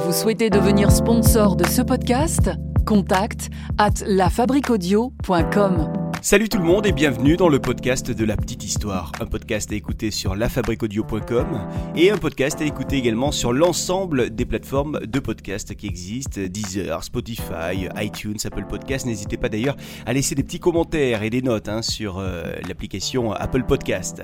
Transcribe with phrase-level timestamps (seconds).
[0.00, 2.50] Vous souhaitez devenir sponsor de ce podcast?
[2.84, 5.99] Contact à lafabriquaudio.com.
[6.22, 9.72] Salut tout le monde et bienvenue dans le podcast de la petite histoire, un podcast
[9.72, 11.66] à écouter sur lafabriquaudio.com
[11.96, 17.02] et un podcast à écouter également sur l'ensemble des plateformes de podcast qui existent, Deezer,
[17.04, 19.06] Spotify, iTunes, Apple Podcast.
[19.06, 23.32] N'hésitez pas d'ailleurs à laisser des petits commentaires et des notes hein, sur euh, l'application
[23.32, 24.22] Apple Podcast.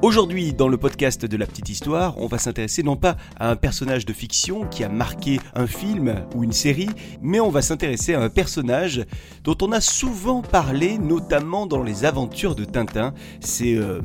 [0.00, 3.56] Aujourd'hui, dans le podcast de la petite histoire, on va s'intéresser non pas à un
[3.56, 6.88] personnage de fiction qui a marqué un film ou une série,
[7.20, 9.04] mais on va s'intéresser à un personnage
[9.42, 13.12] dont on a souvent parlé, notamment dans les aventures de Tintin.
[13.40, 14.00] C'est euh,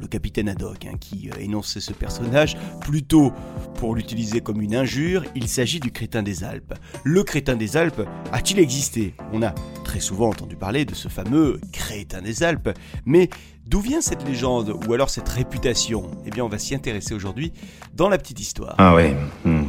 [0.00, 3.32] le capitaine Haddock hein, qui euh, énonçait ce personnage, plutôt
[3.74, 6.74] pour l'utiliser comme une injure, il s'agit du crétin des Alpes.
[7.04, 8.02] Le crétin des Alpes
[8.32, 9.14] a-t-il existé?
[9.32, 12.70] On a très souvent entendu parler de ce fameux crétin des Alpes,
[13.04, 13.28] mais
[13.66, 16.10] D'où vient cette légende ou alors cette réputation?
[16.24, 17.52] Eh bien, on va s'y intéresser aujourd'hui
[17.94, 18.74] dans la petite histoire.
[18.78, 19.14] Ah ouais.
[19.44, 19.64] Hmm.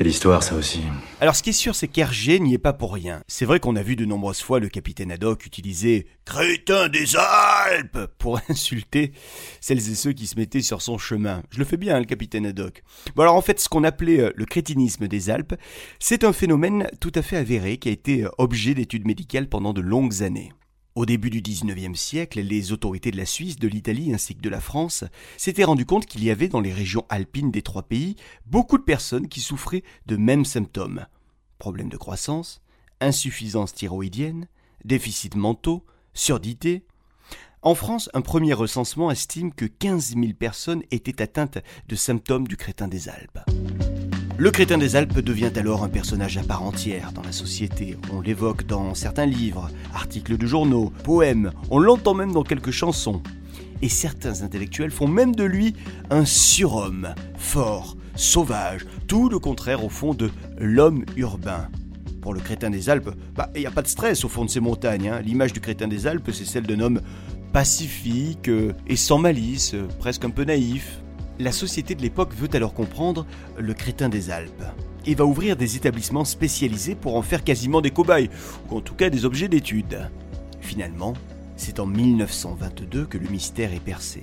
[0.00, 0.80] Quelle histoire ça aussi.
[1.20, 3.20] Alors ce qui est sûr, c'est qu'Hergé n'y est pas pour rien.
[3.28, 8.06] C'est vrai qu'on a vu de nombreuses fois le capitaine Haddock utiliser crétin des Alpes
[8.16, 9.12] pour insulter
[9.60, 11.42] celles et ceux qui se mettaient sur son chemin.
[11.50, 12.82] Je le fais bien, le capitaine Haddock.
[13.14, 15.54] Bon alors en fait, ce qu'on appelait euh, le crétinisme des Alpes,
[15.98, 19.74] c'est un phénomène tout à fait avéré qui a été euh, objet d'études médicales pendant
[19.74, 20.50] de longues années.
[20.96, 24.48] Au début du XIXe siècle, les autorités de la Suisse, de l'Italie ainsi que de
[24.48, 25.04] la France
[25.36, 28.82] s'étaient rendu compte qu'il y avait dans les régions alpines des trois pays beaucoup de
[28.82, 31.06] personnes qui souffraient de mêmes symptômes.
[31.58, 32.60] Problèmes de croissance,
[33.00, 34.48] insuffisance thyroïdienne,
[34.84, 36.84] déficits mentaux, surdité.
[37.62, 42.56] En France, un premier recensement estime que 15 000 personnes étaient atteintes de symptômes du
[42.56, 43.38] crétin des Alpes.
[44.40, 47.98] Le crétin des Alpes devient alors un personnage à part entière dans la société.
[48.10, 53.22] On l'évoque dans certains livres, articles de journaux, poèmes, on l'entend même dans quelques chansons.
[53.82, 55.74] Et certains intellectuels font même de lui
[56.08, 61.68] un surhomme, fort, sauvage, tout le contraire au fond de l'homme urbain.
[62.22, 64.50] Pour le crétin des Alpes, bah, il n'y a pas de stress au fond de
[64.50, 65.10] ces montagnes.
[65.10, 65.20] Hein.
[65.20, 67.02] L'image du crétin des Alpes, c'est celle d'un homme
[67.52, 71.02] pacifique euh, et sans malice, euh, presque un peu naïf.
[71.40, 74.62] La société de l'époque veut alors comprendre le crétin des Alpes
[75.06, 78.28] et va ouvrir des établissements spécialisés pour en faire quasiment des cobayes,
[78.68, 80.10] ou en tout cas des objets d'étude.
[80.60, 81.14] Finalement,
[81.56, 84.22] c'est en 1922 que le mystère est percé.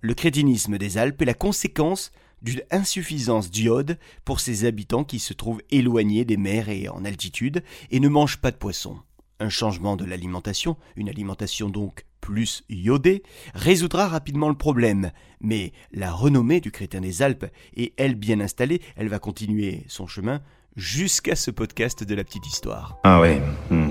[0.00, 5.34] Le crétinisme des Alpes est la conséquence d'une insuffisance d'iode pour ces habitants qui se
[5.34, 8.96] trouvent éloignés des mers et en altitude et ne mangent pas de poissons.
[9.38, 13.22] Un changement de l'alimentation, une alimentation donc plus iodée,
[13.54, 15.12] résoudra rapidement le problème.
[15.40, 20.08] Mais la renommée du crétin des Alpes est elle bien installée, elle va continuer son
[20.08, 20.40] chemin
[20.74, 22.98] jusqu'à ce podcast de la petite histoire.
[23.04, 23.40] Ah ouais.
[23.70, 23.90] Hmm.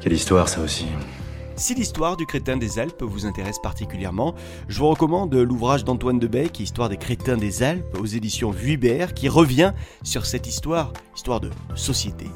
[0.00, 0.86] Quelle histoire ça aussi.
[1.56, 4.36] Si l'histoire du crétin des Alpes vous intéresse particulièrement,
[4.68, 9.28] je vous recommande l'ouvrage d'Antoine Debec, Histoire des crétins des Alpes, aux éditions Vuibert, qui
[9.28, 9.72] revient
[10.04, 12.26] sur cette histoire, histoire de société.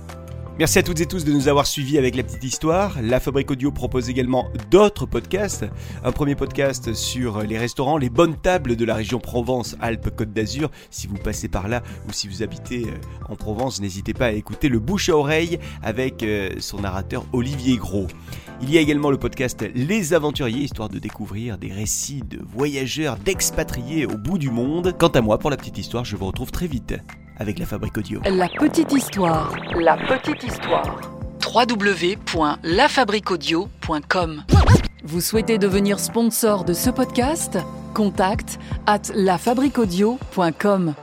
[0.58, 3.00] Merci à toutes et tous de nous avoir suivis avec la petite histoire.
[3.00, 5.64] La Fabrique Audio propose également d'autres podcasts.
[6.04, 10.70] Un premier podcast sur les restaurants, les bonnes tables de la région Provence-Alpes-Côte d'Azur.
[10.90, 14.32] Si vous passez par là ou si vous habitez euh, en Provence, n'hésitez pas à
[14.32, 18.06] écouter le bouche à oreille avec euh, son narrateur Olivier Gros.
[18.60, 23.16] Il y a également le podcast Les Aventuriers, histoire de découvrir des récits de voyageurs,
[23.16, 24.94] d'expatriés au bout du monde.
[24.98, 26.94] Quant à moi, pour la petite histoire, je vous retrouve très vite
[27.42, 28.20] avec la Fabrique Audio.
[28.24, 29.52] La petite histoire.
[29.78, 31.00] La petite histoire.
[31.52, 34.44] www.lafabriquaudio.com
[35.04, 37.58] Vous souhaitez devenir sponsor de ce podcast?
[37.94, 40.94] Contact à lafabriquaudio.com.